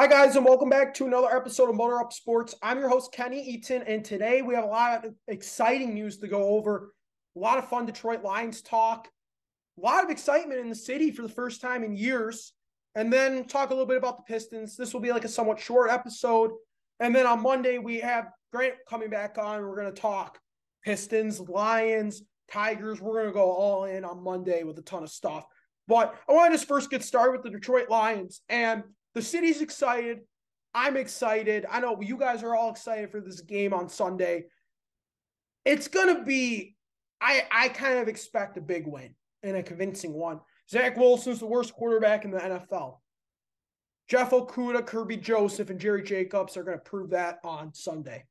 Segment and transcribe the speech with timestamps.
[0.00, 2.54] Hi, guys, and welcome back to another episode of Motor Up Sports.
[2.62, 6.26] I'm your host, Kenny Eaton, and today we have a lot of exciting news to
[6.26, 6.94] go over.
[7.36, 9.08] A lot of fun Detroit Lions talk,
[9.76, 12.54] a lot of excitement in the city for the first time in years,
[12.94, 14.74] and then talk a little bit about the Pistons.
[14.74, 16.52] This will be like a somewhat short episode.
[16.98, 19.60] And then on Monday, we have Grant coming back on.
[19.60, 20.38] We're going to talk
[20.82, 23.02] Pistons, Lions, Tigers.
[23.02, 25.44] We're going to go all in on Monday with a ton of stuff.
[25.86, 28.40] But I want to just first get started with the Detroit Lions.
[28.48, 30.20] And the city's excited.
[30.74, 31.66] I'm excited.
[31.68, 34.44] I know you guys are all excited for this game on Sunday.
[35.64, 36.76] It's gonna be.
[37.20, 40.40] I I kind of expect a big win and a convincing one.
[40.70, 42.98] Zach Wilson's the worst quarterback in the NFL.
[44.08, 48.24] Jeff Okudah, Kerby Joseph, and Jerry Jacobs are to prove that on Sunday.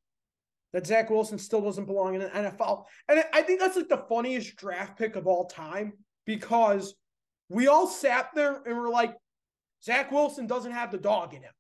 [0.74, 2.86] That Zach Wilson still doesn't belong in the NFL.
[3.08, 5.94] And I think that's like the funniest draft pick of all time
[6.26, 6.96] because
[7.50, 9.16] we all sat there and were like,
[9.84, 11.54] Zach Wilson doesn't have the dog in him.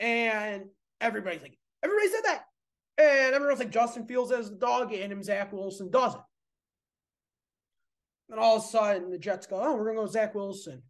[0.00, 0.64] And
[1.00, 2.44] everybody's like, everybody said that.
[2.98, 6.22] And everyone's like, Justin Fields has the dog in him, Zach Wilson doesn't.
[8.30, 10.82] And all of a sudden, the Jets go, oh, we're going to go Zach Wilson.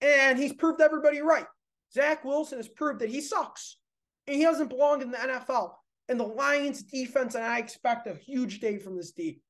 [0.00, 1.46] And he's proved everybody right.
[1.92, 3.76] Zach Wilson has proved that he sucks
[4.26, 5.72] and he doesn't belong in the NFL.
[6.08, 9.40] And the Lions defense, and I expect a huge day from this D.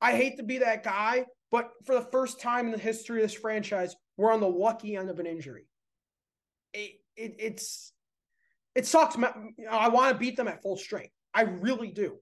[0.00, 3.28] I hate to be that guy, but for the first time in the history of
[3.28, 5.66] this franchise, we're on the lucky end of an injury.
[6.72, 7.92] It, it it's
[8.74, 9.16] it sucks.
[9.70, 11.12] I want to beat them at full strength.
[11.32, 12.16] I really do.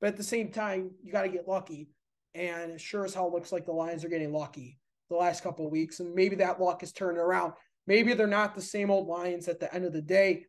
[0.00, 1.88] But at the same time, you got to get lucky.
[2.34, 4.78] And it sure as hell looks like the Lions are getting lucky
[5.10, 6.00] the last couple of weeks.
[6.00, 7.52] And maybe that luck is turning around.
[7.86, 10.46] Maybe they're not the same old Lions at the end of the day.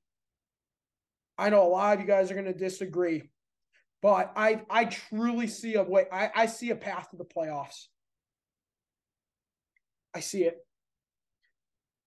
[1.38, 3.24] I know a lot of you guys are going to disagree,
[4.02, 6.06] but I I truly see a way.
[6.12, 7.88] I, I see a path to the playoffs.
[10.16, 10.58] I see it.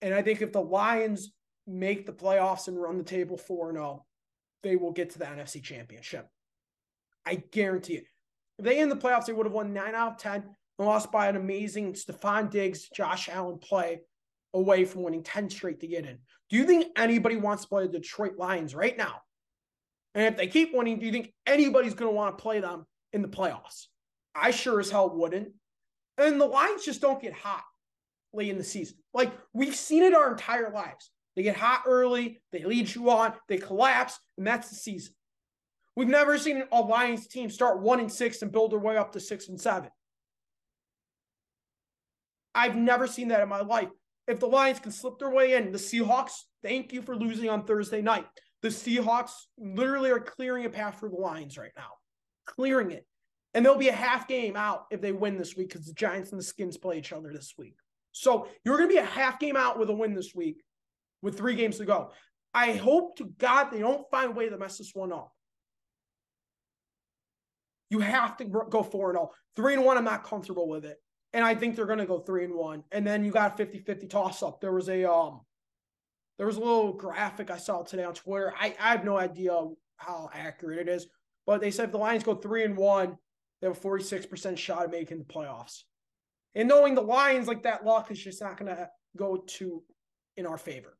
[0.00, 1.30] And I think if the Lions
[1.66, 4.06] make the playoffs and run the table 4 0,
[4.62, 6.26] they will get to the NFC championship.
[7.26, 8.04] I guarantee it.
[8.58, 10.42] If they in the playoffs, they would have won 9 out of 10
[10.78, 14.00] and lost by an amazing Stefon Diggs, Josh Allen play
[14.54, 16.18] away from winning 10 straight to get in.
[16.48, 19.20] Do you think anybody wants to play the Detroit Lions right now?
[20.14, 22.86] And if they keep winning, do you think anybody's going to want to play them
[23.12, 23.86] in the playoffs?
[24.34, 25.50] I sure as hell wouldn't.
[26.16, 27.62] And the Lions just don't get hot
[28.32, 28.96] late in the season.
[29.14, 31.10] Like we've seen it our entire lives.
[31.36, 35.14] They get hot early, they lead you on, they collapse, and that's the season.
[35.94, 39.12] We've never seen a Lions team start one and six and build their way up
[39.12, 39.90] to six and seven.
[42.54, 43.88] I've never seen that in my life.
[44.26, 47.64] If the Lions can slip their way in, the Seahawks, thank you for losing on
[47.64, 48.26] Thursday night.
[48.62, 51.90] The Seahawks literally are clearing a path for the Lions right now,
[52.46, 53.06] clearing it.
[53.54, 56.32] And there'll be a half game out if they win this week because the Giants
[56.32, 57.76] and the Skins play each other this week.
[58.20, 60.62] So you're going to be a half game out with a win this week
[61.22, 62.10] with three games to go.
[62.52, 65.32] I hope to God they don't find a way to mess this one up.
[67.90, 69.30] You have to go 4 0.
[69.56, 70.98] 3 and 1, I'm not comfortable with it.
[71.32, 72.84] And I think they're going to go 3 and 1.
[72.92, 74.60] And then you got 50 50 toss up.
[74.60, 75.40] There was a, um,
[76.36, 78.52] there was a little graphic I saw today on Twitter.
[78.58, 79.52] I, I have no idea
[79.96, 81.06] how accurate it is,
[81.46, 83.16] but they said if the Lions go 3 and 1,
[83.60, 85.82] they have a 46% shot of making the playoffs.
[86.54, 89.82] And knowing the Lions like that luck is just not going to go to
[90.36, 90.96] in our favor.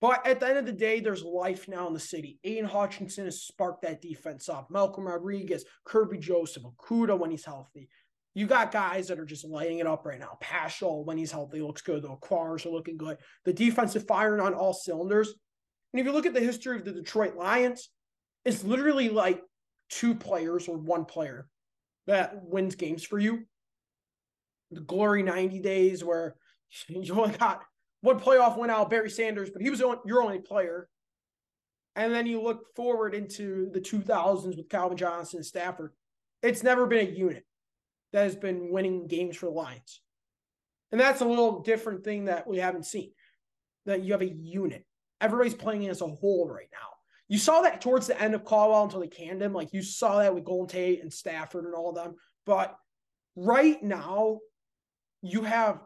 [0.00, 2.40] But at the end of the day, there's life now in the city.
[2.42, 4.68] Aidan Hutchinson has sparked that defense up.
[4.68, 7.88] Malcolm Rodriguez, Kerby Joseph, Okudah when he's healthy.
[8.34, 10.38] You got guys that are just lighting it up right now.
[10.40, 12.02] Paschal, when he's healthy, looks good.
[12.02, 13.18] The Aquars are looking good.
[13.44, 15.34] The defense is firing on all cylinders.
[15.92, 17.90] And if you look at the history of the Detroit Lions,
[18.44, 19.40] it's literally like
[19.88, 21.46] two players or one player
[22.08, 23.44] that wins games for you
[24.72, 26.36] the glory 90 days where
[26.88, 27.62] you only got
[28.00, 30.88] one playoff win out, Barry Sanders, but he was your only player.
[31.94, 35.92] And then you look forward into the 2000s with Calvin Johnson and Stafford.
[36.42, 37.44] It's never been a unit
[38.12, 40.00] that has been winning games for the Lions.
[40.90, 43.12] And that's a little different thing that we haven't seen.
[43.86, 44.84] That you have a unit.
[45.20, 46.88] Everybody's playing as a whole right now.
[47.28, 49.52] You saw that towards the end of Caldwell until they canned him.
[49.52, 52.14] Like you saw that with Golden Tate and Stafford and all of them.
[52.44, 52.76] But
[53.36, 54.40] right now,
[55.22, 55.80] you have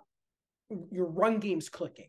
[0.90, 2.08] your run games clicking.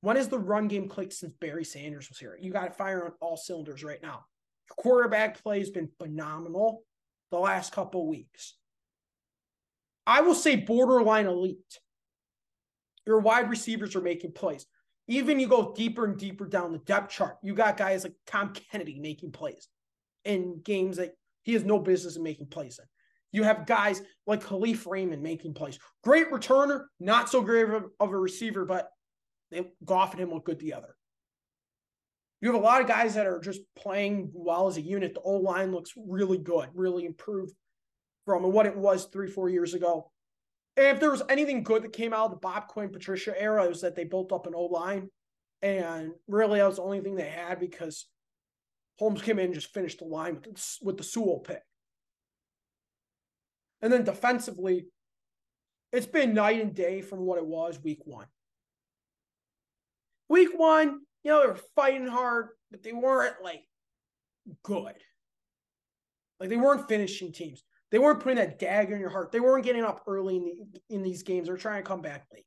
[0.00, 2.36] When has the run game clicked since Barry Sanders was here?
[2.40, 4.24] You got to fire on all cylinders right now.
[4.68, 6.82] Your quarterback play has been phenomenal
[7.30, 8.54] the last couple weeks.
[10.06, 11.78] I will say borderline elite.
[13.06, 14.66] Your wide receivers are making plays.
[15.08, 18.52] Even you go deeper and deeper down the depth chart, you got guys like Tom
[18.52, 19.68] Kennedy making plays
[20.24, 22.86] in games that he has no business in making plays in.
[23.32, 25.78] You have guys like Kalif Raymond making plays.
[26.04, 28.88] Great returner, not so great of a, of a receiver, but
[29.50, 30.94] They Goff and him look good together.
[32.42, 35.14] You have a lot of guys that are just playing well as a unit.
[35.14, 37.54] The O line looks really good, really improved
[38.26, 40.10] from what it was three, four years ago.
[40.76, 43.64] And if there was anything good that came out of the Bob Quinn Patricia era,
[43.64, 45.08] it was that they built up an O line.
[45.62, 48.06] And really, that was the only thing they had because
[48.98, 51.62] Holmes came in and just finished the line with with the Sewell pick.
[53.82, 54.86] And then defensively,
[55.92, 58.26] it's been night and day from what it was week one.
[60.28, 63.64] Week one, you know, they were fighting hard, but they weren't like
[64.62, 64.94] good.
[66.40, 67.64] Like they weren't finishing teams.
[67.90, 69.32] They weren't putting that dagger in your heart.
[69.32, 71.50] They weren't getting up early in the in these games.
[71.50, 72.46] Were trying to come back late.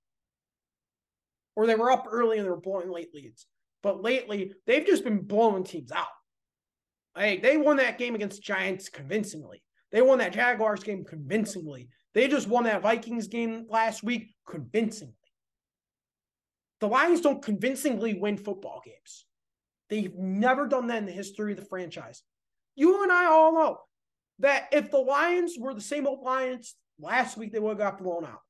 [1.56, 3.46] Or they were up early and they were blowing late leads.
[3.84, 6.08] But lately, they've just been blowing teams out.
[7.16, 9.62] Like they won that game against Giants convincingly.
[9.96, 11.88] They won that Jaguars game convincingly.
[12.14, 15.16] They just won that Vikings game last week convincingly.
[16.82, 19.24] The Lions don't convincingly win football games.
[19.90, 22.24] They've never done that in the history of the franchise.
[22.76, 23.78] You and I all know
[24.40, 28.04] that if the Lions were the same old Lions last week, they would have got
[28.04, 28.42] blown out.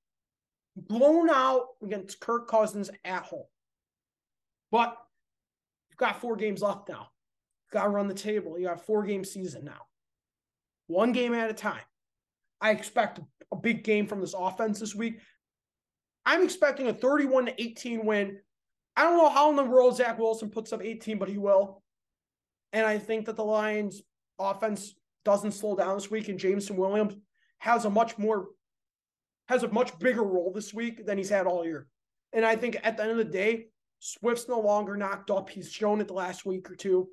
[0.75, 3.45] Blown out against Kirk Cousins at home.
[4.71, 4.97] But
[5.91, 7.09] you've got four games left now.
[7.65, 8.57] You've got to run the table.
[8.57, 9.81] You got four game season now.
[10.87, 11.81] One game at a time.
[12.61, 13.19] I expect
[13.51, 15.19] a big game from this offense this week.
[16.25, 18.39] I'm expecting a 31 to 18 win.
[18.95, 21.83] I don't know how in the world Zach Wilson puts up 18, but he will.
[22.73, 24.01] And I think that the Lions
[24.39, 27.15] offense doesn't slow down this week, and Jameson Williams
[27.59, 28.47] has a much more
[29.47, 31.87] has a much bigger role this week than he's had all year.
[32.33, 33.67] And I think at the end of the day,
[33.99, 35.49] Swift's no longer knocked up.
[35.49, 37.09] He's shown it the last week or two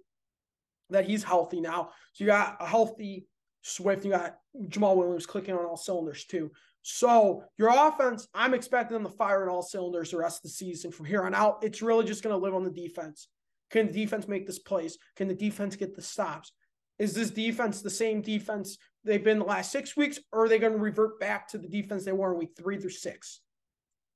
[0.91, 1.91] that he's healthy now.
[2.13, 3.27] So you got a healthy
[3.63, 4.37] Swift, you got
[4.69, 6.51] Jamaal Williams clicking on all cylinders too.
[6.83, 10.49] So your offense, I'm expecting them to fire on all cylinders the rest of the
[10.51, 10.91] season.
[10.91, 13.29] From here on out, it's really just going to live on the defense.
[13.71, 14.99] Can the defense make this plays?
[15.17, 16.53] Can the defense get the stops?
[16.99, 20.59] Is this defense the same defense they've been the last six weeks, or are they
[20.59, 23.41] going to revert back to the defense they were in week three through six?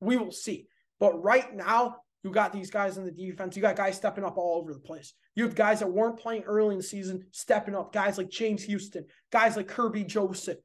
[0.00, 0.68] We will see.
[1.00, 1.96] But right now,
[2.26, 3.54] you got these guys in the defense.
[3.54, 5.14] You got guys stepping up all over the place.
[5.36, 7.92] You have guys that weren't playing early in the season stepping up.
[7.92, 10.58] Guys like James Houston, guys like Kerby Joseph,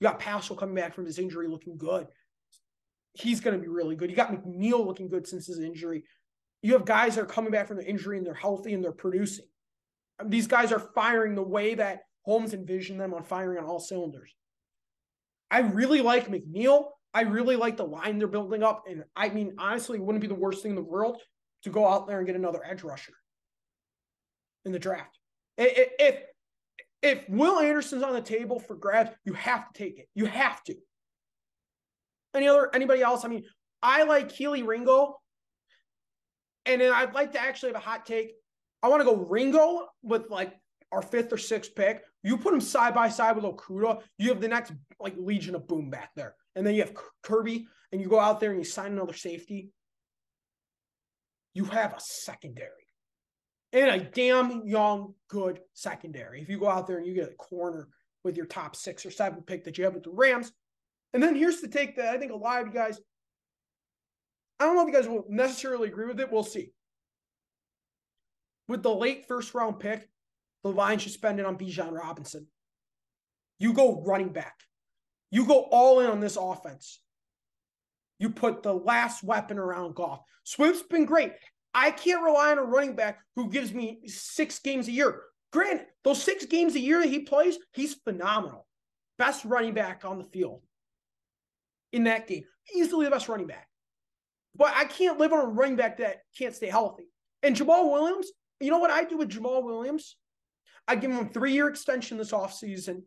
[0.00, 2.06] you got Paschal coming back from his injury looking good.
[3.12, 4.08] He's going to be really good.
[4.08, 6.04] You got McNeill looking good since his injury.
[6.62, 8.92] You have guys that are coming back from their injury and they're healthy and they're
[8.92, 9.44] producing.
[10.18, 13.80] Um, these guys are firing the way that Holmes envisioned them on firing on all
[13.80, 14.34] cylinders.
[15.50, 16.86] I really like McNeill.
[17.14, 18.84] I really like the line they're building up.
[18.88, 21.20] And I mean, honestly, it wouldn't be the worst thing in the world
[21.64, 23.12] to go out there and get another edge rusher
[24.64, 25.18] in the draft.
[25.58, 26.22] If
[27.02, 30.08] if Will Anderson's on the table for grabs, you have to take it.
[30.14, 30.74] You have to.
[32.34, 33.24] Any other anybody else?
[33.24, 33.44] I mean,
[33.82, 35.18] I like Kelee Ringo.
[36.64, 38.34] And then I'd like to actually have a hot take.
[38.82, 40.54] I want to go Ringo with like
[40.92, 42.02] our fifth or sixth pick.
[42.22, 45.66] You put him side by side with Okudah, you have the next like legion of
[45.66, 46.36] boom back there.
[46.54, 46.94] And then you have
[47.24, 49.70] Kerby, and you go out there and you sign another safety.
[51.54, 52.70] You have a secondary
[53.72, 56.40] and a damn young, good secondary.
[56.40, 57.88] If you go out there and you get a corner
[58.24, 60.52] with your top six or seven pick that you have with the Rams.
[61.12, 62.98] And then here's the take that I think a lot of you guys,
[64.60, 66.30] I don't know if you guys will necessarily agree with it.
[66.30, 66.72] We'll see.
[68.68, 70.08] With the late first round pick,
[70.62, 72.46] the Lions should spend it on Bijan Robinson.
[73.58, 74.54] You go running back.
[75.32, 77.00] You go all in on this offense.
[78.18, 80.20] You put the last weapon around Goff.
[80.44, 81.32] Swift's been great.
[81.74, 85.22] I can't rely on a running back who gives me six games a year.
[85.50, 88.66] Granted, those six games a year that he plays, he's phenomenal.
[89.18, 90.62] Best running back on the field
[91.92, 92.44] in that game.
[92.74, 93.68] Easily the best running back.
[94.54, 97.04] But I can't live on a running back that can't stay healthy.
[97.42, 100.16] And Jamaal Williams, you know what I do with Jamaal Williams?
[100.86, 103.02] I give him a three year extension this offseason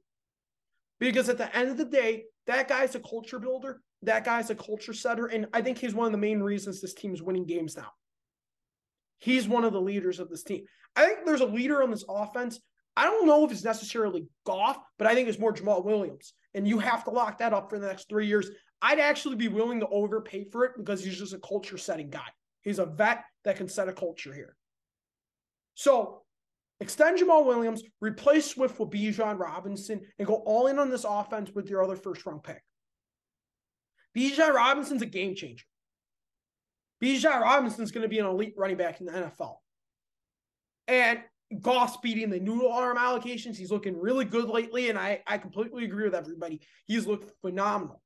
[1.00, 3.82] because at the end of the day, that guy's a culture builder.
[4.04, 5.28] That guy's a culture setter.
[5.28, 7.90] And I think he's one of the main reasons this team is winning games now.
[9.20, 10.66] He's one of the leaders of this team.
[10.96, 12.60] I think there's a leader on this offense.
[12.96, 16.34] I don't know if it's necessarily Goff, but I think it's more Jamaal Williams.
[16.54, 18.50] And you have to lock that up for the next three years.
[18.82, 22.28] I'd actually be willing to overpay for it because he's just a culture setting guy.
[22.62, 24.56] He's a vet that can set a culture here.
[25.74, 26.22] So
[26.80, 31.52] extend Jamaal Williams, replace Swift with Bijan Robinson, and go all in on this offense
[31.54, 32.62] with your other first round pick.
[34.18, 35.66] Bijan Robinson's a game changer.
[37.04, 39.58] Bijan Robinson's going to be an elite running back in the NFL.
[40.88, 41.20] And
[41.62, 43.56] Goff beating the noodle arm allocations.
[43.56, 46.62] He's looking really good lately, and I, I completely agree with everybody.
[46.86, 48.02] He's looked phenomenal.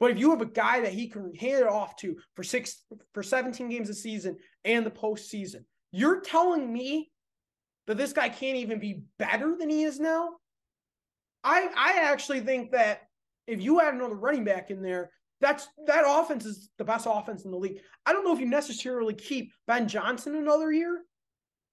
[0.00, 2.84] But if you have a guy that he can hand it off to for six
[3.12, 7.10] for 17 games a season and the postseason, you're telling me
[7.86, 10.30] that this guy can't even be better than he is now?
[11.42, 13.02] I I actually think that
[13.46, 15.10] if you add another running back in there,
[15.40, 17.80] that's that offense is the best offense in the league.
[18.06, 21.02] I don't know if you necessarily keep Ben Johnson another year,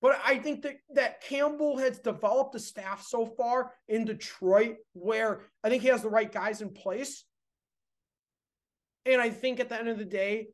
[0.02, 5.42] but I think that that Campbell has developed a staff so far in Detroit where
[5.64, 7.24] I think he has the right guys in place.
[9.06, 10.48] And I think at the end of the day,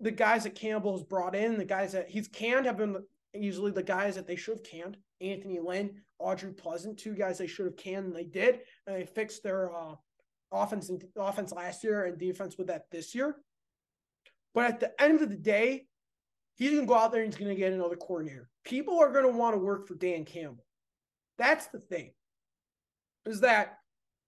[0.00, 2.96] the guys that Campbell has brought in, the guys that he's canned have been
[3.34, 4.96] usually the guys that they should have canned.
[5.20, 8.60] Anthony Lynn, Aubrey Pleasant, two guys they should have canned, and they did.
[8.86, 9.94] And they fixed their uh,
[10.50, 13.36] offense and offense last year and defense with that this year.
[14.54, 15.86] But at the end of the day,
[16.56, 18.48] he's going to go out there and he's going to get another coordinator.
[18.64, 20.64] People are going to want to work for Dan Campbell.
[21.38, 22.12] That's the thing.
[23.24, 23.78] Is that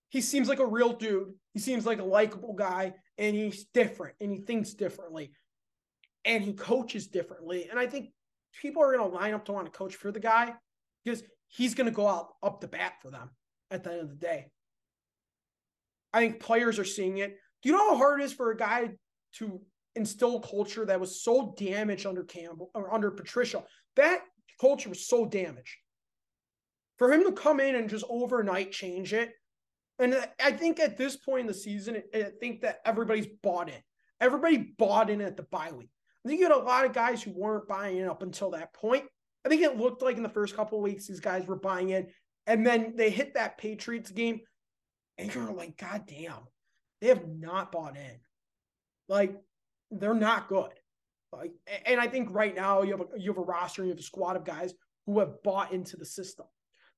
[0.09, 1.35] he seems like a real dude.
[1.53, 5.33] He seems like a likable guy and he's different and he thinks differently
[6.25, 7.69] and he coaches differently.
[7.69, 8.11] And I think
[8.61, 10.53] people are going to line up to want to coach for the guy
[11.05, 13.31] because he's going to go out up the bat for them
[13.71, 14.47] at the end of the day.
[16.13, 17.37] I think players are seeing it.
[17.63, 18.91] Do you know how hard it is for a guy
[19.37, 19.61] to
[19.97, 23.65] instill culture that was so damaged under Campbell or under Patricia?
[23.97, 24.21] That
[24.61, 25.77] culture was so damaged.
[26.99, 29.33] For him to come in and just overnight change it,
[29.99, 33.81] and I think at this point in the season, I think that everybody's bought in.
[34.21, 35.91] Everybody bought in at the bye week.
[36.25, 38.73] I think you had a lot of guys who weren't buying in up until that
[38.73, 39.05] point.
[39.45, 41.91] I think it looked like in the first couple of weeks these guys were buying
[41.91, 42.07] in,
[42.47, 44.41] and then they hit that Patriots game
[45.19, 46.49] and you're like, God damn,
[47.01, 48.19] they have not bought in.
[49.09, 49.37] Like,
[49.91, 50.73] they're not good.
[51.33, 51.53] Like,
[51.87, 54.03] and I think right now you have a you have a roster, you have a
[54.03, 54.73] squad of guys
[55.07, 56.47] who have bought into the system,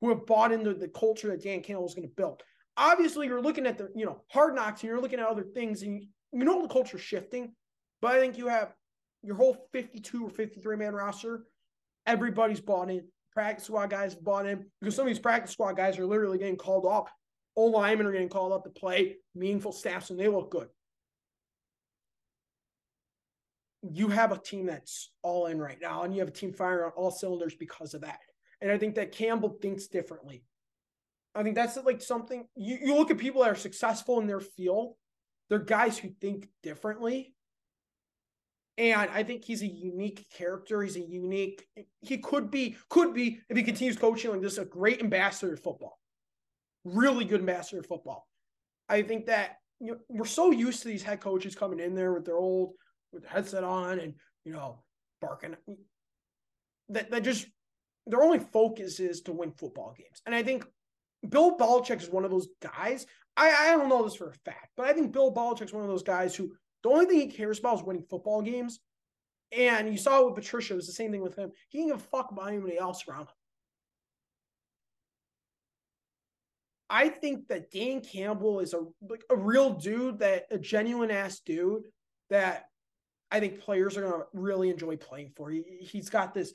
[0.01, 2.43] who have bought into the culture that Dan Campbell is going to build.
[2.77, 5.83] Obviously, you're looking at the you know hard knocks, and you're looking at other things,
[5.83, 7.55] and you, you know the culture's shifting.
[8.03, 8.75] But I think you have
[9.27, 11.45] your whole 52 or 53 man roster.
[12.07, 13.05] Everybody's bought in.
[13.33, 16.57] Practice squad guys bought in because some of these practice squad guys are literally getting
[16.57, 17.11] called off
[17.57, 20.69] O linemen are getting called up to play meaningful snaps and they look good.
[23.83, 26.87] You have a team that's all in right now, and you have a team firing
[26.87, 28.19] on all cylinders because of that.
[28.61, 30.45] And I think that Campbell thinks differently.
[31.35, 34.41] I think that's like something you, you look at people that are successful in their
[34.41, 34.95] field,
[35.49, 37.35] they're guys who think differently.
[38.79, 40.83] And I think he's a unique character.
[40.83, 41.67] He's a unique,
[42.03, 45.63] he could be, could be, if he continues coaching like this, a great ambassador of
[45.63, 45.99] football
[46.87, 48.27] really good ambassador of football.
[48.89, 52.13] I think that you know, we're so used to these head coaches coming in there
[52.13, 52.75] with their old
[53.13, 54.15] with the headset on and
[54.45, 54.83] you know
[55.21, 55.57] barking
[56.89, 57.47] that that just
[58.07, 60.23] their only focus is to win football games.
[60.25, 60.65] And I think
[61.29, 63.05] Bill Belichick is one of those guys.
[63.37, 65.83] I, I don't know this for a fact, but I think Bill Belichick is one
[65.83, 66.53] of those guys who
[66.87, 68.79] the only thing he cares about is winning football games.
[69.51, 71.51] And you saw with Patricia, it was the same thing with him.
[71.69, 73.35] He didn't give a fuck about anybody else around him.
[76.89, 81.41] I think that Dan Campbell is a like a real dude that a genuine ass
[81.41, 81.83] dude
[82.31, 82.67] that
[83.33, 85.51] I think players are gonna really enjoy playing for.
[85.51, 86.53] He, he's got this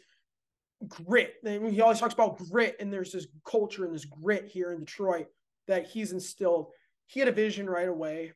[0.87, 1.33] grit.
[1.43, 5.27] He always talks about grit, and there's this culture and this grit here in Detroit
[5.67, 6.67] that he's instilled.
[7.07, 8.31] He had a vision right away,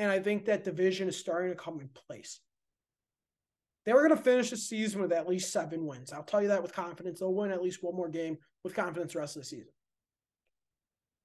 [0.00, 2.40] and I think that division is starting to come in place.
[3.84, 6.10] They were going to finish the season with at least seven wins.
[6.10, 7.20] I'll tell you that with confidence.
[7.20, 9.72] They'll win at least one more game with confidence the rest of the season.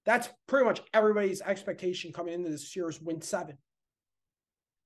[0.06, 3.58] That's pretty much everybody's expectation coming into this year is win seven.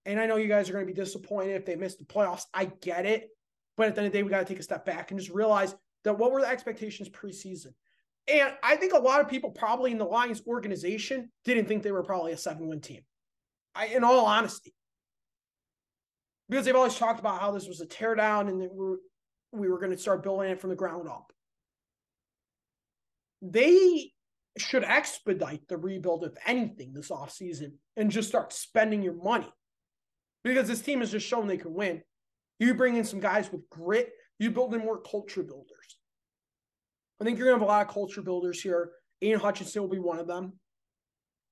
[0.06, 2.44] And I know you guys are going to be disappointed if they miss the playoffs.
[2.54, 3.30] I get it.
[3.76, 5.20] But at the end of the day, we got to take a step back and
[5.20, 7.74] just realize that what were the expectations preseason?
[8.28, 11.92] And I think a lot of people probably in the Lions organization didn't think they
[11.92, 13.02] were probably a seven win team.
[13.76, 14.74] I, in all honesty,
[16.50, 18.98] because they've always talked about how this was a teardown and that we're,
[19.52, 21.32] we were going to start building it from the ground up.
[23.42, 24.12] They
[24.58, 29.52] should expedite the rebuild, if anything, this offseason and just start spending your money
[30.44, 32.02] because this team has just shown they can win.
[32.60, 35.98] You bring in some guys with grit, you build in more culture builders.
[37.22, 38.92] I think you're going to have a lot of culture builders here.
[39.22, 40.54] Aidan Hutchinson will be one of them.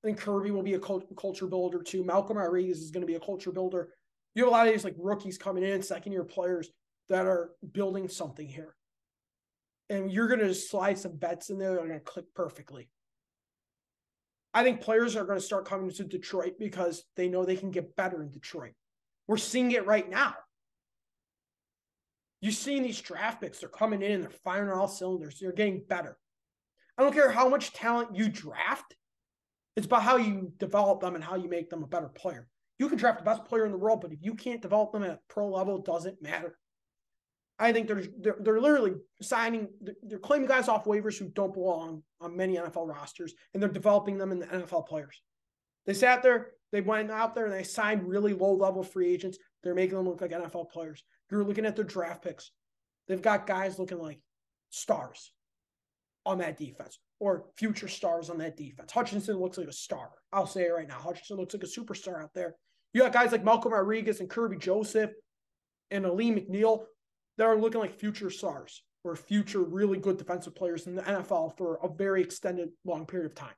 [0.02, 2.04] I think Kerby will be a culture builder too.
[2.04, 3.88] Malcolm Rodriguez is going to be a culture builder.
[4.34, 6.70] You have a lot of these like rookies coming in, second year players
[7.08, 8.76] that are building something here.
[9.90, 12.88] And you're going to slide some bets in there that are going to click perfectly.
[14.54, 17.70] I think players are going to start coming to Detroit because they know they can
[17.70, 18.72] get better in Detroit.
[19.26, 20.34] We're seeing it right now.
[22.40, 25.38] You're seeing these draft picks, they're coming in and they're firing on all cylinders.
[25.40, 26.16] They're getting better.
[26.96, 28.94] I don't care how much talent you draft,
[29.78, 32.48] It's about how you develop them and how you make them a better player.
[32.80, 35.04] You can draft the best player in the world, but if you can't develop them
[35.04, 36.58] at pro level, it doesn't matter.
[37.60, 39.68] I think they're, they're they're literally signing
[40.02, 44.18] they're claiming guys off waivers who don't belong on many NFL rosters, and they're developing
[44.18, 45.22] them in the NFL players.
[45.86, 49.38] They sat there, they went out there, and they signed really low level free agents.
[49.62, 51.04] They're making them look like NFL players.
[51.30, 52.50] You're looking at their draft picks;
[53.06, 54.18] they've got guys looking like
[54.70, 55.32] stars
[56.26, 58.92] on that defense or future stars on that defense.
[58.92, 60.10] Hutchinson looks like a star.
[60.32, 60.98] I'll say it right now.
[60.98, 62.54] Hutchinson looks like a superstar out there.
[62.92, 65.10] You got guys like Malcolm Rodriguez and Kerby Joseph
[65.90, 66.84] and Alim McNeill
[67.36, 71.56] that are looking like future stars or future really good defensive players in the NFL
[71.56, 73.54] for a very extended long period of time.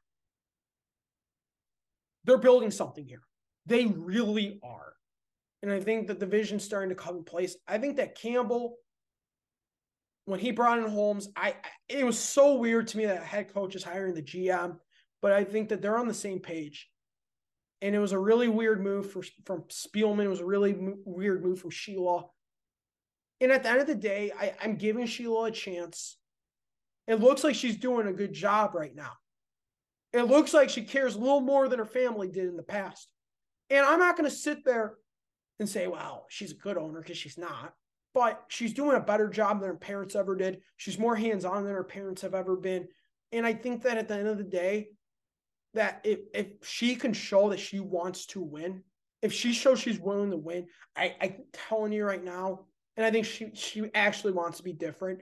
[2.25, 3.23] They're building something here.
[3.67, 4.95] They really are.
[5.63, 7.57] And I think that the vision's starting to come in place.
[7.69, 8.77] I think that Campbell,
[10.31, 11.57] when he brought in Holmes, I
[11.89, 14.77] it was so weird to me that head coach is hiring the GM,
[15.21, 16.89] but I think that they're on the same page.
[17.83, 20.25] And it was a really weird move for, from Spielman.
[20.25, 22.27] It was a really weird move from Sheila.
[23.41, 26.19] And at the end of the day, I, I'm giving Sheila a chance.
[27.09, 29.13] It looks like she's doing a good job right now.
[30.13, 33.09] It looks like she cares a little more than her family did in the past.
[33.71, 34.95] And I'm not going to sit there
[35.59, 37.73] and say, wow, she's a good owner because she's not.
[38.13, 40.61] But she's doing a better job than her parents ever did.
[40.77, 42.89] She's more hands on than her parents have ever been.
[43.33, 44.89] And I think that at the end of the day,
[45.75, 48.83] that if, if she can show that she wants to win,
[49.23, 53.11] if she shows she's willing to win, I, I'm telling you right now, and I
[53.11, 55.21] think she she actually wants to be different.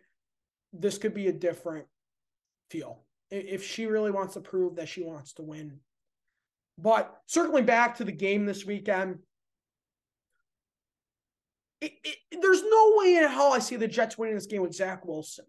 [0.73, 1.87] This could be a different
[2.71, 5.81] feel if she really wants to prove that she wants to win.
[6.79, 9.19] But circling back to the game this weekend,
[11.81, 14.75] it, it, there's no way in hell I see the Jets winning this game with
[14.75, 15.45] Zach Wilson.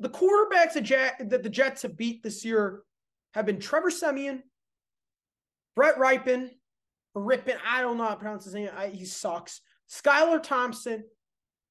[0.00, 2.82] The quarterbacks that, the Jets have beat this year
[3.34, 4.42] have been Trevor Siemian,
[5.74, 6.50] Brett Ripon,
[7.14, 7.56] Ripon.
[7.66, 8.68] I don't know how to pronounce his name.
[8.76, 9.62] I, he sucks.
[9.90, 11.04] Skylar Thompson,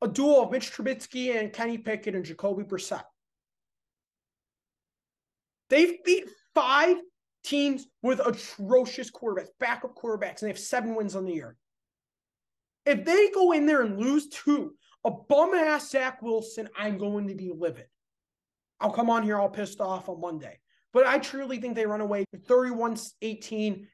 [0.01, 3.03] a duo of Mitch Trubisky and Kenny Pickett and Jacoby Brissett.
[5.69, 6.97] They've beat five
[7.43, 11.57] teams with atrocious quarterbacks, backup quarterbacks, and they have seven wins on the year.
[12.85, 17.27] If they go in there and lose two, a bum ass Zach Wilson, I'm going
[17.27, 17.87] to be livid.
[18.79, 20.59] I'll come on here all pissed off on Monday.
[20.93, 23.87] But I truly think they run away 31 18,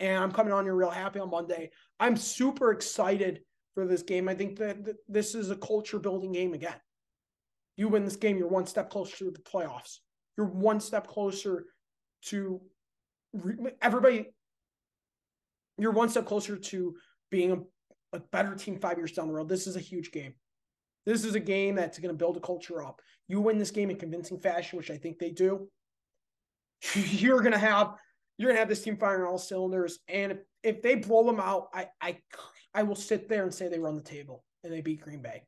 [0.00, 1.70] and I'm coming on here real happy on Monday.
[2.00, 3.40] I'm super excited
[3.74, 4.28] for this game.
[4.28, 6.74] I think that, this is a culture building game again.
[7.76, 9.98] You win this game, you're one step closer to the playoffs.
[10.36, 11.66] You're one step closer
[12.26, 12.60] to
[13.82, 14.26] everybody.
[15.76, 16.96] You're one step closer to
[17.30, 17.66] being
[18.12, 19.48] a, better team five years down the road.
[19.48, 20.34] This is a huge game.
[21.06, 23.00] This is a game that's going to build a culture up.
[23.28, 25.68] You win this game in convincing fashion, which I think they do.
[26.94, 27.94] You're going to have
[28.36, 31.40] you're going to have this team firing all cylinders, and if, if they blow them
[31.40, 32.18] out, I I
[32.72, 35.42] I will sit there and say they run the table and they beat Green Bay.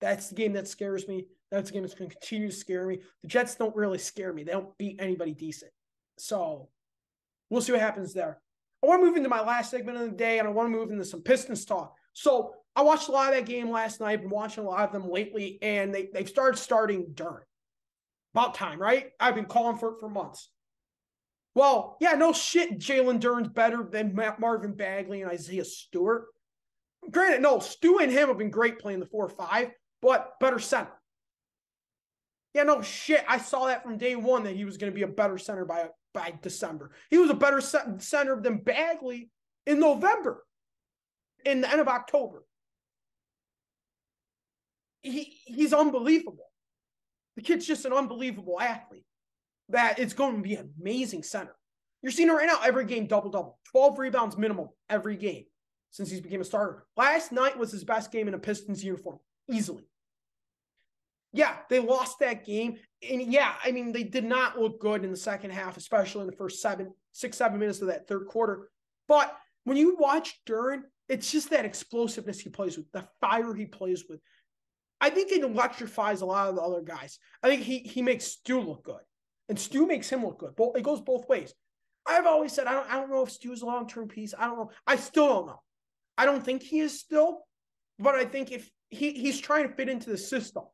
[0.00, 1.26] That's the game that scares me.
[1.50, 3.00] That's the game that's going to continue to scare me.
[3.20, 4.44] The Jets don't really scare me.
[4.44, 5.70] They don't beat anybody decent.
[6.18, 6.70] So
[7.50, 8.40] we'll see what happens there.
[8.82, 10.76] I want to move into my last segment of the day, and I want to
[10.76, 11.94] move into some Pistons talk.
[12.12, 14.20] So I watched a lot of that game last night.
[14.20, 17.42] Been watching a lot of them lately, and they they've started starting Duren.
[18.34, 19.10] About time, right?
[19.20, 20.48] I've been calling for it for months.
[21.54, 22.78] Well, yeah, no shit.
[22.78, 26.24] Jalen Duren's better than Marvin Bagley and Isaiah Stewart.
[27.10, 30.58] Granted, no, Stu and him have been great playing the four or five, but better
[30.58, 30.92] center.
[32.54, 33.24] Yeah, no shit.
[33.28, 35.64] I saw that from day one that he was going to be a better center
[35.64, 36.90] by by December.
[37.10, 39.30] He was a better center than Bagley
[39.66, 40.44] in November,
[41.44, 42.44] in the end of October.
[45.02, 46.46] He he's unbelievable.
[47.36, 49.06] The kid's just an unbelievable athlete.
[49.70, 51.56] That it's going to be an amazing center.
[52.02, 52.60] You're seeing it right now.
[52.62, 55.44] Every game, double double, twelve rebounds minimum every game
[55.90, 56.84] since he's became a starter.
[56.96, 59.18] Last night was his best game in a Pistons uniform,
[59.50, 59.88] easily.
[61.32, 62.76] Yeah, they lost that game.
[63.08, 66.26] And yeah, I mean, they did not look good in the second half, especially in
[66.26, 68.68] the first seven, six, seven minutes of that third quarter.
[69.08, 73.66] But when you watch Duren, it's just that explosiveness he plays with, the fire he
[73.66, 74.20] plays with.
[75.00, 77.18] I think it electrifies a lot of the other guys.
[77.42, 79.00] I think he he makes Stu look good,
[79.48, 80.54] and Stu makes him look good.
[80.54, 81.52] Both it goes both ways.
[82.06, 84.32] I've always said I don't I don't know if Stu's a long term piece.
[84.38, 84.70] I don't know.
[84.86, 85.60] I still don't know.
[86.16, 87.40] I don't think he is still,
[87.98, 90.64] but I think if he he's trying to fit into the system.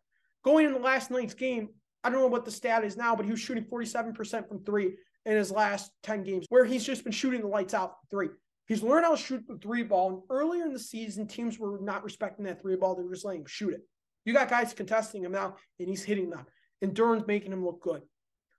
[0.48, 1.68] Going into last night's game,
[2.02, 4.94] I don't know what the stat is now, but he was shooting 47% from three
[5.26, 8.30] in his last 10 games, where he's just been shooting the lights out three.
[8.66, 10.08] He's learned how to shoot the three ball.
[10.08, 12.94] And earlier in the season, teams were not respecting that three ball.
[12.94, 13.82] They were just letting him shoot it.
[14.24, 16.46] You got guys contesting him now, and he's hitting them.
[16.80, 18.00] And Duren's making him look good.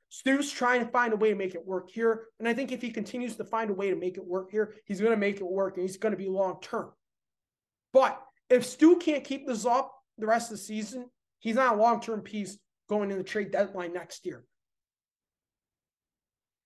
[0.10, 2.28] Stu's trying to find a way to make it work here.
[2.38, 4.75] And I think if he continues to find a way to make it work here,
[4.86, 6.91] he's going to make it work and he's going to be long term.
[7.93, 11.82] But if Stu can't keep this up the rest of the season, he's not a
[11.82, 14.43] long term piece going in the trade deadline next year.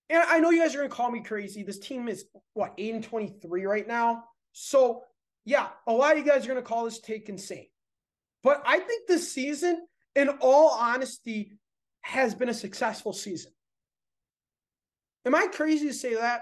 [0.09, 1.63] And I know you guys are going to call me crazy.
[1.63, 4.25] This team is what, 8 and 23 right now.
[4.51, 5.03] So,
[5.45, 7.67] yeah, a lot of you guys are going to call this take insane.
[8.43, 11.57] But I think this season, in all honesty,
[12.01, 13.53] has been a successful season.
[15.25, 16.41] Am I crazy to say that?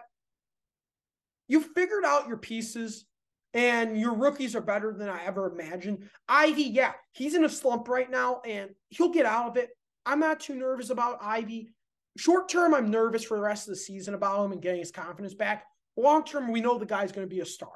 [1.48, 3.06] You figured out your pieces
[3.54, 6.10] and your rookies are better than I ever imagined.
[6.28, 9.70] Ivy, yeah, he's in a slump right now and he'll get out of it.
[10.06, 11.74] I'm not too nervous about Ivy.
[12.18, 14.92] Short term, I'm nervous for the rest of the season about him and getting his
[14.92, 15.66] confidence back.
[15.98, 17.72] Long term, we know the guy's going to be a star.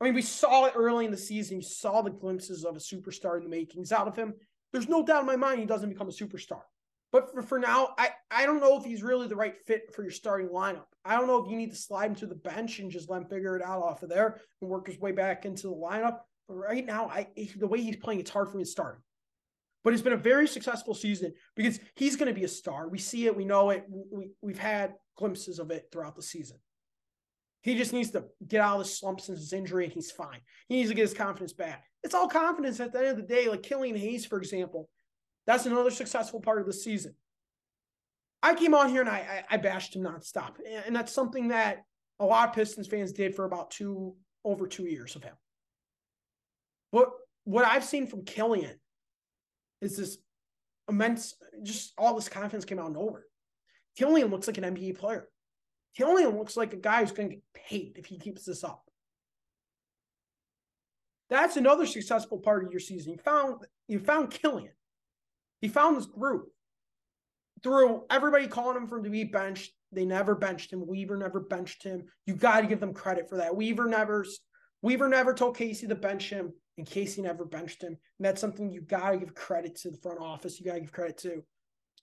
[0.00, 1.58] I mean, we saw it early in the season.
[1.58, 4.34] You saw the glimpses of a superstar in the makings out of him.
[4.72, 6.62] There's no doubt in my mind he doesn't become a superstar.
[7.14, 10.02] But for, for now, I, I don't know if he's really the right fit for
[10.02, 10.86] your starting lineup.
[11.04, 13.22] I don't know if you need to slide him to the bench and just let
[13.22, 16.18] him figure it out off of there and work his way back into the lineup.
[16.48, 19.02] But right now, I the way he's playing, it's hard for me to start him.
[19.84, 22.88] But it's been a very successful season because he's going to be a star.
[22.88, 23.84] We see it, we know it.
[23.88, 26.58] We, we've had glimpses of it throughout the season.
[27.62, 30.40] He just needs to get out of the slump since his injury and he's fine.
[30.68, 31.84] He needs to get his confidence back.
[32.02, 33.48] It's all confidence at the end of the day.
[33.48, 34.88] Like Killian Hayes, for example,
[35.46, 37.14] that's another successful part of the season.
[38.42, 40.56] I came on here and I, I, I bashed him nonstop.
[40.86, 41.84] And that's something that
[42.20, 45.34] a lot of Pistons fans did for about two, over two years of him.
[46.92, 47.10] But
[47.44, 48.78] what I've seen from Killian
[49.80, 50.18] is this
[50.88, 53.24] immense, just all this confidence came out of nowhere.
[53.96, 55.28] Killian looks like an NBA player.
[55.96, 58.82] Killian looks like a guy who's going to get paid if he keeps this up.
[61.30, 63.12] That's another successful part of your season.
[63.12, 64.72] You found you found Killian.
[65.64, 66.50] He found this group
[67.62, 69.72] through everybody calling him from the beat bench.
[69.92, 70.86] They never benched him.
[70.86, 72.04] Weaver never benched him.
[72.26, 73.56] You got to give them credit for that.
[73.56, 74.26] Weaver never
[74.82, 77.96] Weaver never told Casey to bench him and Casey never benched him.
[78.18, 80.60] And that's something you got to give credit to the front office.
[80.60, 81.42] You got to give credit to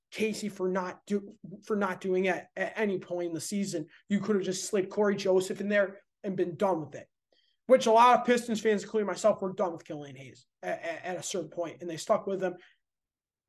[0.10, 1.22] Casey for not do
[1.64, 3.86] for not doing it at any point in the season.
[4.10, 7.08] You could have just slid Cory Joseph in there and been done with it.
[7.68, 11.06] Which a lot of Pistons fans, including myself, were done with Killian Hayes at, at,
[11.06, 12.56] at a certain point, and they stuck with him.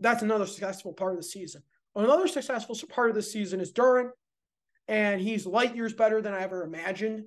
[0.03, 1.63] That's another successful part of the season.
[1.95, 4.11] Another successful part of the season is Duren,
[4.89, 7.25] and he's light years better than I ever imagined.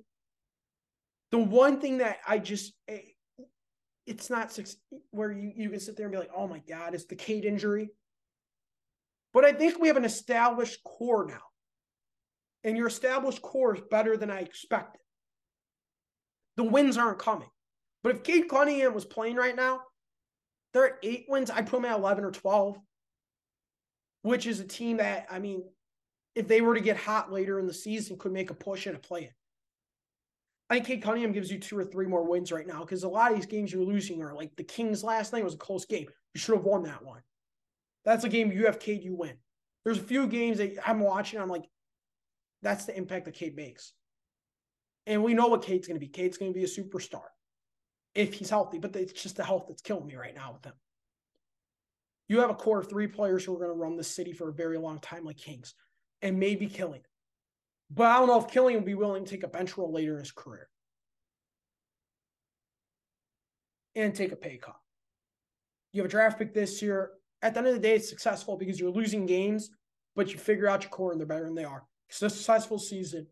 [1.30, 2.98] The one thing that I just eh,
[4.06, 4.76] it's not six
[5.10, 7.44] where you, you can sit there and be like, oh my God, it's the Cade
[7.44, 7.90] injury.
[9.32, 11.42] But I think we have an established core now.
[12.64, 15.00] And your established core is better than I expected.
[16.56, 17.48] The wins aren't coming.
[18.02, 19.80] But if Cade Cunningham was playing right now,
[20.76, 21.50] they're at eight wins.
[21.50, 22.76] I put them at 11 or 12,
[24.22, 25.64] which is a team that, I mean,
[26.34, 28.94] if they were to get hot later in the season, could make a push and
[28.94, 29.30] a play in.
[30.68, 33.08] I think Cade Cunningham gives you two or three more wins right now because a
[33.08, 35.86] lot of these games you're losing are like the Kings last night was a close
[35.86, 36.08] game.
[36.34, 37.22] You should have won that one.
[38.04, 39.38] That's a game you have Cade, you win.
[39.82, 41.40] There's a few games that I'm watching.
[41.40, 41.64] I'm like,
[42.60, 43.94] that's the impact that Cade makes.
[45.06, 46.12] And we know what Cade's going to be.
[46.12, 47.22] Cade's going to be a superstar
[48.16, 50.72] if he's healthy, but it's just the health that's killing me right now with him.
[52.28, 54.48] You have a core of three players who are going to run the city for
[54.48, 55.74] a very long time, like Kings,
[56.22, 57.04] and maybe Killian.
[57.90, 60.14] But I don't know if Killian will be willing to take a bench role later
[60.14, 60.68] in his career
[63.94, 64.76] and take a pay cut.
[65.92, 67.12] You have a draft pick this year.
[67.42, 69.70] At the end of the day, it's successful because you're losing games,
[70.16, 71.84] but you figure out your core and they're better than they are.
[72.08, 73.28] It's a successful season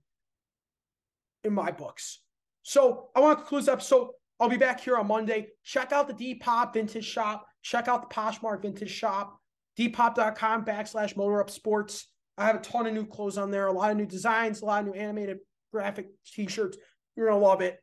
[1.42, 2.20] in my books.
[2.62, 4.10] So I want to conclude this episode.
[4.40, 5.48] I'll be back here on Monday.
[5.62, 7.46] Check out the Depop Vintage Shop.
[7.62, 9.38] Check out the Poshmark Vintage Shop.
[9.78, 12.08] Depop.com backslash Motor Up Sports.
[12.36, 14.64] I have a ton of new clothes on there, a lot of new designs, a
[14.64, 15.38] lot of new animated
[15.72, 16.76] graphic t-shirts.
[17.16, 17.78] You're gonna love it.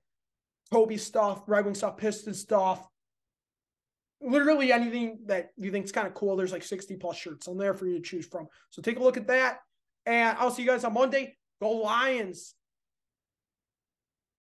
[0.71, 2.85] Kobe stuff, Red Wing stuff, Piston stuff.
[4.21, 6.35] Literally anything that you think is kind of cool.
[6.35, 8.47] There's like 60 plus shirts on there for you to choose from.
[8.69, 9.59] So take a look at that.
[10.05, 11.37] And I'll see you guys on Monday.
[11.61, 12.55] Go Lions.